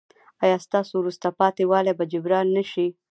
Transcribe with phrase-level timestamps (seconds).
[0.43, 2.87] ایا ستاسو وروسته پاتې والی به جبران نه شي؟